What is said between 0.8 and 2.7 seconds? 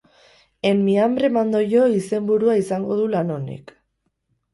mi hambre mando yo izenburua